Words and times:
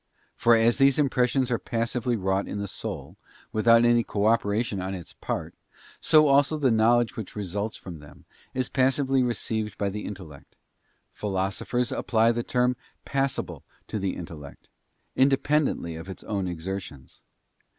For 0.35 0.55
as 0.55 0.79
these 0.79 0.97
impressions 0.97 1.51
are 1.51 1.59
passively 1.59 2.15
wrought 2.15 2.47
in 2.47 2.57
the 2.57 2.67
soul, 2.67 3.17
without 3.51 3.85
any 3.85 4.03
cooperation 4.03 4.81
on 4.81 4.95
its 4.95 5.13
part; 5.13 5.53
so 5.99 6.27
also 6.27 6.57
the 6.57 6.71
knowledge 6.71 7.15
which 7.15 7.35
results 7.35 7.75
from 7.75 7.99
them, 7.99 8.25
is 8.55 8.67
passively 8.67 9.21
received 9.21 9.77
by 9.77 9.89
the 9.91 10.05
intellect—Philosophers 10.07 11.91
apply 11.91 12.31
the 12.31 12.41
term 12.41 12.75
passible 13.05 13.63
to 13.89 13.99
THE 13.99 14.15
INTELLECT 14.15 14.69
CAUTIONED. 15.15 15.29
203 15.33 15.35
the 15.35 15.37
intellect—independently 15.37 15.95
of 15.97 16.09
its 16.09 16.23
own 16.23 16.47
exertions. 16.47 17.21